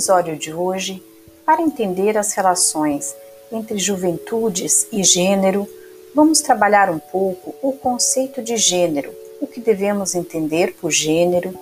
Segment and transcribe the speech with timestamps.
[0.00, 1.02] Episódio de hoje,
[1.44, 3.14] para entender as relações
[3.52, 5.68] entre juventudes e gênero,
[6.14, 9.12] vamos trabalhar um pouco o conceito de gênero,
[9.42, 11.54] o que devemos entender por gênero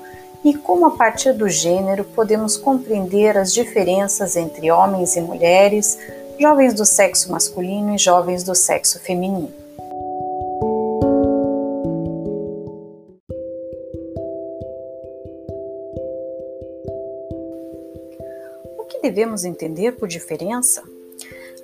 [0.44, 5.98] e como, a partir do gênero, podemos compreender as diferenças entre homens e mulheres,
[6.38, 9.52] jovens do sexo masculino e jovens do sexo feminino.
[19.08, 20.82] Devemos entender por diferença?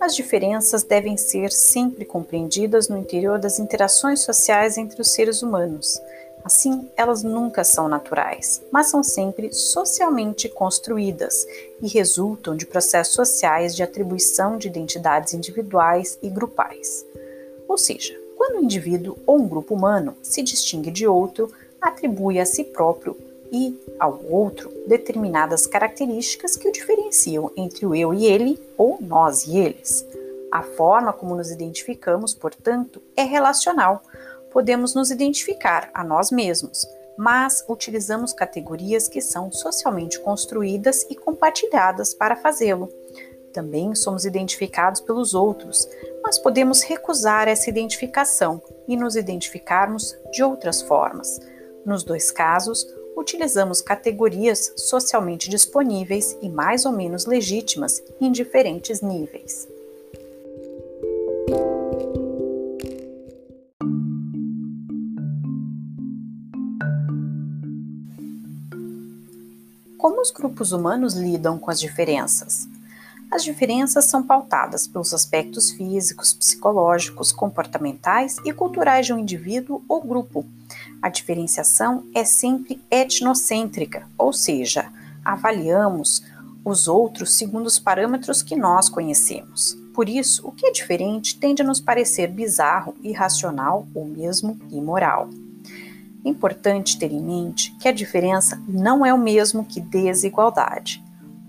[0.00, 6.00] As diferenças devem ser sempre compreendidas no interior das interações sociais entre os seres humanos.
[6.42, 11.46] Assim, elas nunca são naturais, mas são sempre socialmente construídas
[11.82, 17.04] e resultam de processos sociais de atribuição de identidades individuais e grupais.
[17.68, 22.46] Ou seja, quando um indivíduo ou um grupo humano se distingue de outro, atribui a
[22.46, 23.16] si próprio
[23.54, 29.46] e ao outro determinadas características que o diferenciam entre o eu e ele ou nós
[29.46, 30.04] e eles.
[30.50, 34.02] A forma como nos identificamos, portanto, é relacional
[34.54, 36.86] podemos nos identificar a nós mesmos,
[37.18, 42.88] mas utilizamos categorias que são socialmente construídas e compartilhadas para fazê-lo.
[43.52, 45.88] Também somos identificados pelos outros,
[46.22, 51.40] mas podemos recusar essa identificação e nos identificarmos de outras formas.
[51.84, 59.68] Nos dois casos, utilizamos categorias socialmente disponíveis e mais ou menos legítimas em diferentes níveis.
[69.98, 72.68] Como os grupos humanos lidam com as diferenças?
[73.30, 80.00] As diferenças são pautadas pelos aspectos físicos, psicológicos, comportamentais e culturais de um indivíduo ou
[80.02, 80.46] grupo.
[81.04, 84.90] A diferenciação é sempre etnocêntrica, ou seja,
[85.22, 86.22] avaliamos
[86.64, 89.76] os outros segundo os parâmetros que nós conhecemos.
[89.92, 95.28] Por isso, o que é diferente tende a nos parecer bizarro, irracional ou mesmo imoral.
[96.24, 101.03] Importante ter em mente que a diferença não é o mesmo que desigualdade.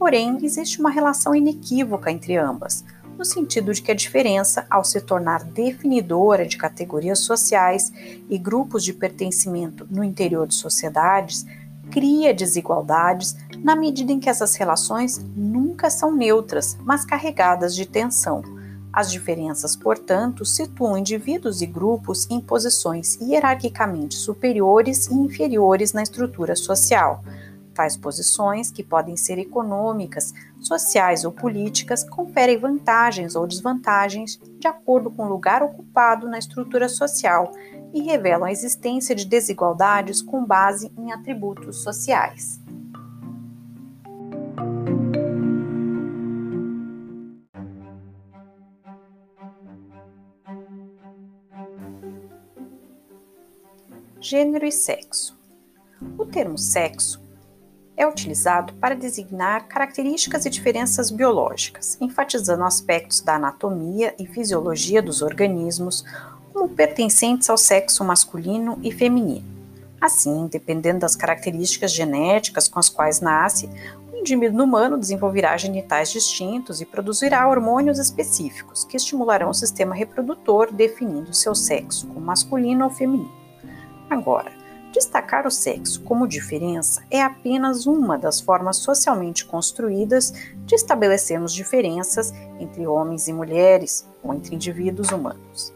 [0.05, 2.85] Porém, existe uma relação inequívoca entre ambas,
[3.17, 7.91] no sentido de que a diferença, ao se tornar definidora de categorias sociais
[8.29, 11.43] e grupos de pertencimento no interior de sociedades,
[11.89, 18.43] cria desigualdades na medida em que essas relações nunca são neutras, mas carregadas de tensão
[18.95, 26.55] as diferenças, portanto, situam indivíduos e grupos em posições hierarquicamente superiores e inferiores na estrutura
[26.55, 27.22] social.
[27.75, 35.11] Tais posições, que podem ser econômicas, sociais ou políticas, conferem vantagens ou desvantagens de acordo
[35.11, 37.51] com o lugar ocupado na estrutura social
[37.93, 42.61] e revelam a existência de desigualdades com base em atributos sociais.
[54.21, 55.37] Gênero e sexo.
[56.17, 57.24] O termo sexo
[57.97, 65.22] é utilizado para designar características e diferenças biológicas, enfatizando aspectos da anatomia e fisiologia dos
[65.22, 66.03] organismos
[66.53, 69.45] como pertencentes ao sexo masculino e feminino.
[70.00, 73.69] Assim, dependendo das características genéticas com as quais nasce,
[74.11, 80.72] o indivíduo humano desenvolverá genitais distintos e produzirá hormônios específicos que estimularão o sistema reprodutor,
[80.72, 83.34] definindo seu sexo como masculino ou feminino.
[84.09, 84.51] Agora,
[84.95, 90.33] destacar o sexo como diferença é apenas uma das formas socialmente construídas
[90.66, 95.73] de estabelecermos diferenças entre homens e mulheres ou entre indivíduos humanos.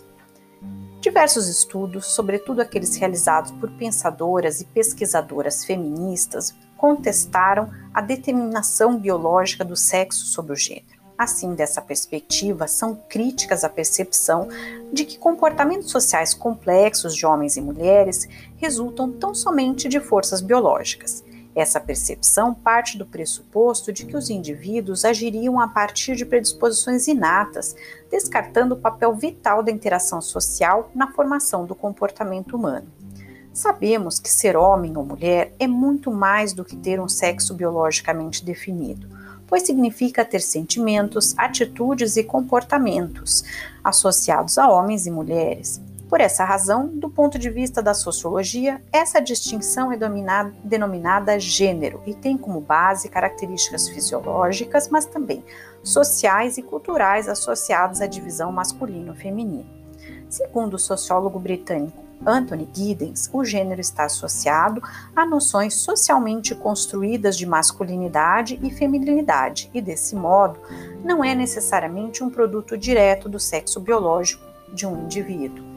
[1.02, 9.76] Diversos estudos, sobretudo aqueles realizados por pensadoras e pesquisadoras feministas, contestaram a determinação biológica do
[9.76, 10.99] sexo sobre o gênero.
[11.20, 14.48] Assim, dessa perspectiva, são críticas à percepção
[14.90, 18.26] de que comportamentos sociais complexos de homens e mulheres
[18.56, 21.22] resultam tão somente de forças biológicas.
[21.54, 27.76] Essa percepção parte do pressuposto de que os indivíduos agiriam a partir de predisposições inatas,
[28.10, 32.88] descartando o papel vital da interação social na formação do comportamento humano.
[33.52, 38.46] Sabemos que ser homem ou mulher é muito mais do que ter um sexo biologicamente
[38.46, 39.19] definido
[39.50, 43.44] pois significa ter sentimentos, atitudes e comportamentos
[43.84, 45.82] associados a homens e mulheres.
[46.08, 49.98] Por essa razão, do ponto de vista da sociologia, essa distinção é
[50.64, 55.44] denominada gênero e tem como base características fisiológicas, mas também
[55.84, 59.70] sociais e culturais associadas à divisão masculino-feminino.
[60.28, 64.82] Segundo o sociólogo britânico Anthony Giddens, o gênero está associado
[65.16, 70.60] a noções socialmente construídas de masculinidade e feminilidade, e desse modo,
[71.04, 74.44] não é necessariamente um produto direto do sexo biológico
[74.74, 75.70] de um indivíduo.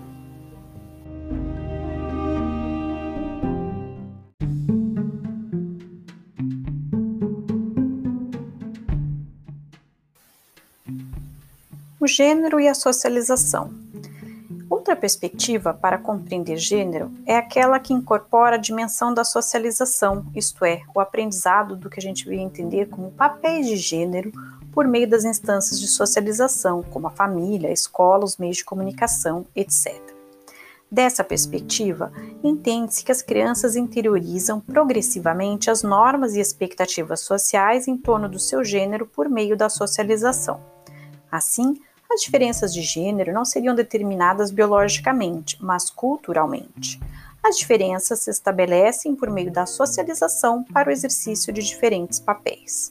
[12.00, 13.81] O gênero e a socialização.
[14.92, 20.82] Outra perspectiva para compreender gênero é aquela que incorpora a dimensão da socialização, isto é,
[20.94, 24.30] o aprendizado do que a gente veio entender como papéis de gênero
[24.70, 29.46] por meio das instâncias de socialização, como a família, a escola, os meios de comunicação,
[29.56, 29.98] etc.
[30.90, 32.12] Dessa perspectiva,
[32.44, 38.62] entende-se que as crianças interiorizam progressivamente as normas e expectativas sociais em torno do seu
[38.62, 40.60] gênero por meio da socialização.
[41.30, 41.80] Assim,
[42.12, 47.00] as diferenças de gênero não seriam determinadas biologicamente, mas culturalmente.
[47.42, 52.90] As diferenças se estabelecem por meio da socialização para o exercício de diferentes papéis.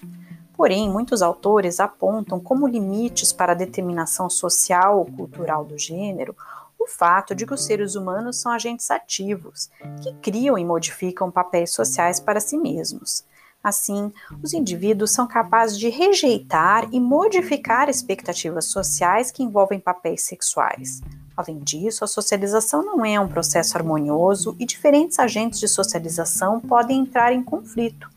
[0.53, 6.35] Porém, muitos autores apontam como limites para a determinação social ou cultural do gênero
[6.77, 9.69] o fato de que os seres humanos são agentes ativos,
[10.01, 13.23] que criam e modificam papéis sociais para si mesmos.
[13.63, 14.11] Assim,
[14.41, 21.01] os indivíduos são capazes de rejeitar e modificar expectativas sociais que envolvem papéis sexuais.
[21.37, 26.99] Além disso, a socialização não é um processo harmonioso e diferentes agentes de socialização podem
[26.99, 28.09] entrar em conflito.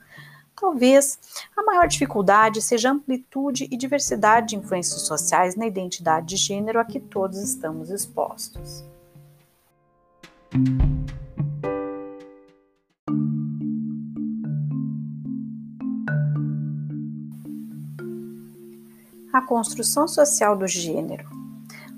[0.57, 1.19] Talvez
[1.57, 6.81] a maior dificuldade seja a amplitude e diversidade de influências sociais na identidade de gênero
[6.81, 8.85] a que todos estamos expostos.
[19.45, 21.29] Construção social do gênero.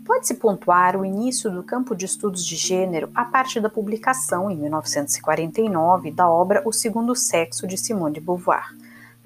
[0.05, 4.57] Pode-se pontuar o início do campo de estudos de gênero a partir da publicação, em
[4.57, 8.73] 1949, da obra O Segundo Sexo de Simone de Beauvoir.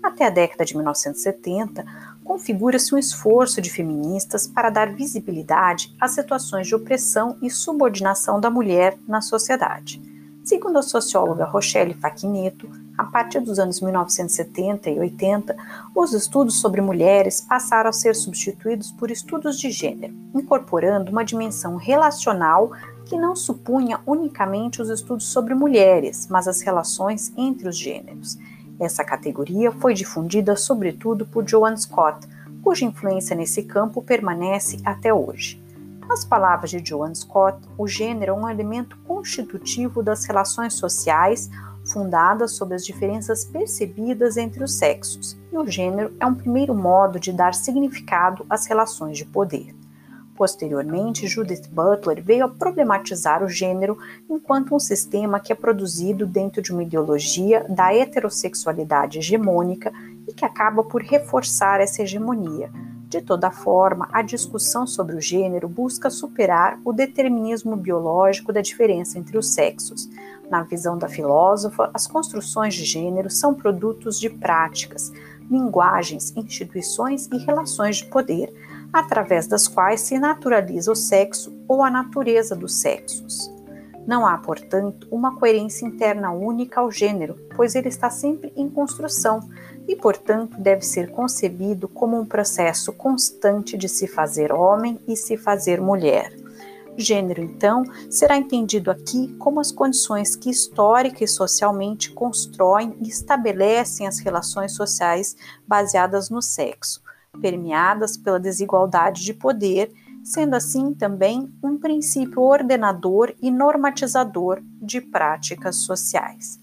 [0.03, 1.85] Até a década de 1970,
[2.25, 8.49] configura-se um esforço de feministas para dar visibilidade às situações de opressão e subordinação da
[8.49, 10.01] mulher na sociedade.
[10.43, 12.71] Segundo a socióloga Rochelle Faquineto,
[13.01, 15.57] a partir dos anos 1970 e 80,
[15.97, 21.77] os estudos sobre mulheres passaram a ser substituídos por estudos de gênero, incorporando uma dimensão
[21.77, 22.73] relacional
[23.07, 28.39] que não supunha unicamente os estudos sobre mulheres, mas as relações entre os gêneros.
[28.79, 32.29] Essa categoria foi difundida sobretudo por Joan Scott,
[32.63, 35.59] cuja influência nesse campo permanece até hoje.
[36.07, 41.49] Nas palavras de Joan Scott, o gênero é um elemento constitutivo das relações sociais,
[41.85, 47.19] fundada sobre as diferenças percebidas entre os sexos, e o gênero é um primeiro modo
[47.19, 49.75] de dar significado às relações de poder.
[50.41, 53.99] Posteriormente, Judith Butler veio a problematizar o gênero
[54.29, 59.93] enquanto um sistema que é produzido dentro de uma ideologia da heterossexualidade hegemônica
[60.27, 62.71] e que acaba por reforçar essa hegemonia.
[63.07, 69.19] De toda forma, a discussão sobre o gênero busca superar o determinismo biológico da diferença
[69.19, 70.09] entre os sexos,
[70.51, 75.13] na visão da filósofa, as construções de gênero são produtos de práticas,
[75.49, 78.53] linguagens, instituições e relações de poder,
[78.93, 83.51] através das quais se naturaliza o sexo ou a natureza dos sexos.
[84.07, 89.41] Não há, portanto, uma coerência interna única ao gênero, pois ele está sempre em construção
[89.87, 95.37] e, portanto, deve ser concebido como um processo constante de se fazer homem e se
[95.37, 96.40] fazer mulher.
[97.01, 104.07] Gênero, então, será entendido aqui como as condições que histórica e socialmente constroem e estabelecem
[104.07, 105.35] as relações sociais
[105.67, 107.03] baseadas no sexo,
[107.41, 109.91] permeadas pela desigualdade de poder,
[110.23, 116.61] sendo assim também um princípio ordenador e normatizador de práticas sociais.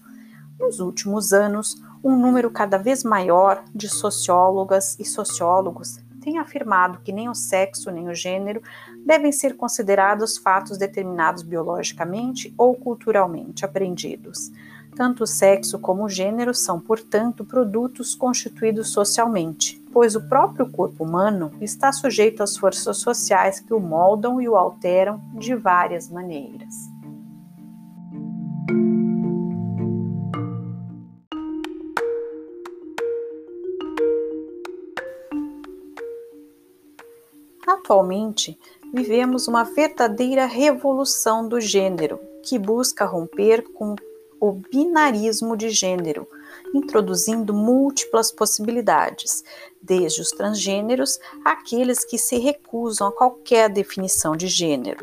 [0.56, 7.10] Nos últimos anos, um número cada vez maior de sociólogas e sociólogos tem afirmado que
[7.10, 8.62] nem o sexo nem o gênero
[9.08, 14.52] devem ser considerados fatos determinados biologicamente ou culturalmente aprendidos.
[14.94, 21.04] Tanto o sexo como o gênero são, portanto, produtos constituídos socialmente, pois o próprio corpo
[21.04, 26.74] humano está sujeito às forças sociais que o moldam e o alteram de várias maneiras.
[37.88, 38.58] Atualmente,
[38.92, 43.96] vivemos uma verdadeira revolução do gênero, que busca romper com
[44.38, 46.28] o binarismo de gênero,
[46.74, 49.42] introduzindo múltiplas possibilidades,
[49.80, 55.02] desde os transgêneros àqueles que se recusam a qualquer definição de gênero.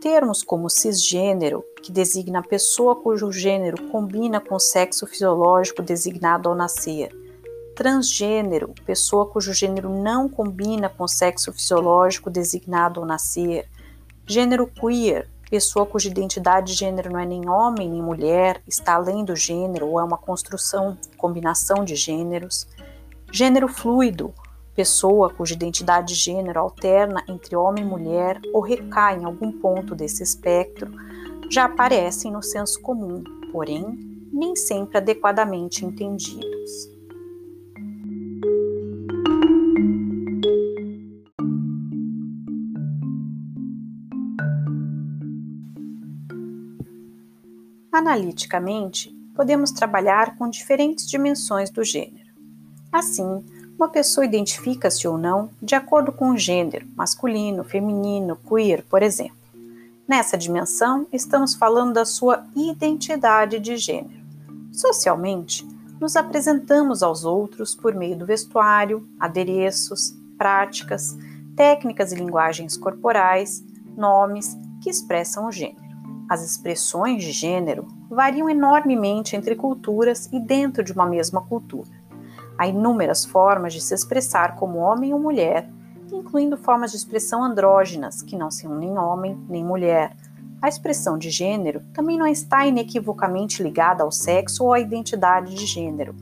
[0.00, 6.48] Termos como cisgênero, que designa a pessoa cujo gênero combina com o sexo fisiológico designado
[6.48, 7.14] ao nascer.
[7.74, 13.68] Transgênero, pessoa cujo gênero não combina com o sexo fisiológico designado ao nascer.
[14.24, 19.24] Gênero queer, pessoa cuja identidade de gênero não é nem homem nem mulher, está além
[19.24, 22.68] do gênero ou é uma construção, combinação de gêneros.
[23.32, 24.32] Gênero fluido,
[24.76, 29.96] pessoa cuja identidade de gênero alterna entre homem e mulher ou recai em algum ponto
[29.96, 30.92] desse espectro,
[31.50, 33.84] já aparecem no senso comum, porém
[34.32, 36.93] nem sempre adequadamente entendidos.
[47.94, 52.34] Analiticamente, podemos trabalhar com diferentes dimensões do gênero.
[52.90, 53.44] Assim,
[53.78, 59.36] uma pessoa identifica-se ou não de acordo com o gênero, masculino, feminino, queer, por exemplo.
[60.08, 64.24] Nessa dimensão, estamos falando da sua identidade de gênero.
[64.72, 65.64] Socialmente,
[66.00, 71.16] nos apresentamos aos outros por meio do vestuário, adereços, práticas,
[71.54, 73.62] técnicas e linguagens corporais,
[73.96, 75.83] nomes que expressam o gênero.
[76.28, 81.90] As expressões de gênero variam enormemente entre culturas e dentro de uma mesma cultura.
[82.56, 85.68] Há inúmeras formas de se expressar como homem ou mulher,
[86.10, 90.16] incluindo formas de expressão andrógenas, que não são nem homem nem mulher.
[90.62, 95.66] A expressão de gênero também não está inequivocamente ligada ao sexo ou à identidade de
[95.66, 96.14] gênero.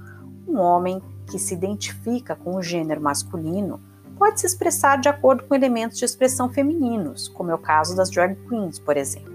[0.48, 3.80] Um homem que se identifica com o gênero masculino
[4.18, 8.10] pode se expressar de acordo com elementos de expressão femininos, como é o caso das
[8.10, 9.31] drag queens, por exemplo.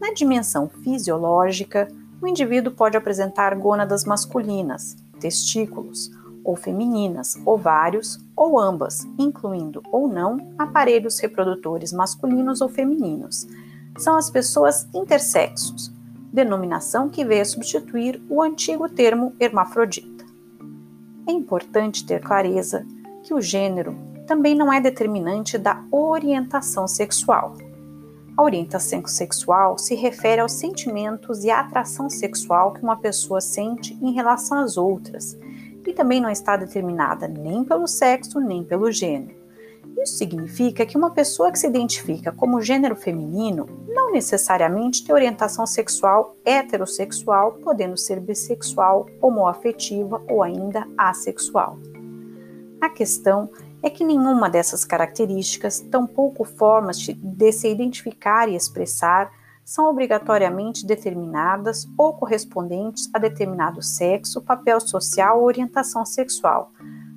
[0.00, 1.88] Na dimensão fisiológica,
[2.20, 6.10] o indivíduo pode apresentar gônadas masculinas, testículos,
[6.46, 13.48] ou femininas, ovários ou ambas, incluindo ou não aparelhos reprodutores masculinos ou femininos.
[13.98, 15.92] São as pessoas intersexos,
[16.32, 20.24] denominação que veio a substituir o antigo termo hermafrodita.
[21.26, 22.86] É importante ter clareza
[23.24, 27.56] que o gênero também não é determinante da orientação sexual.
[28.36, 33.94] A orientação sexual se refere aos sentimentos e à atração sexual que uma pessoa sente
[34.02, 35.38] em relação às outras,
[35.86, 39.34] e também não está determinada nem pelo sexo nem pelo gênero.
[40.02, 45.66] Isso significa que uma pessoa que se identifica como gênero feminino não necessariamente tem orientação
[45.66, 51.78] sexual heterossexual, podendo ser bissexual, homoafetiva ou ainda assexual.
[52.78, 53.48] A questão
[53.86, 59.30] é que nenhuma dessas características, tampouco formas de se identificar e expressar,
[59.64, 66.72] são obrigatoriamente determinadas ou correspondentes a determinado sexo, papel social ou orientação sexual,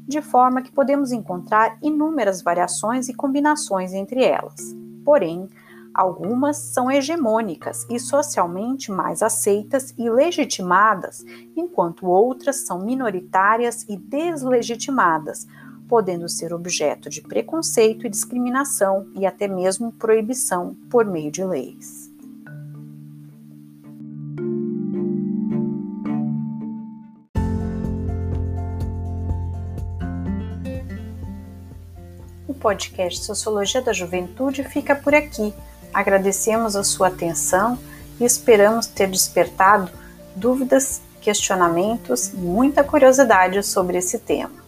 [0.07, 4.75] de forma que podemos encontrar inúmeras variações e combinações entre elas.
[5.03, 5.49] Porém,
[5.91, 15.47] algumas são hegemônicas e socialmente mais aceitas e legitimadas, enquanto outras são minoritárias e deslegitimadas,
[15.89, 22.07] podendo ser objeto de preconceito e discriminação e até mesmo proibição por meio de leis.
[32.47, 35.51] O podcast Sociologia da Juventude fica por aqui.
[35.91, 37.79] Agradecemos a sua atenção
[38.19, 39.91] e esperamos ter despertado
[40.35, 44.58] dúvidas, questionamentos e muita curiosidade sobre esse tema.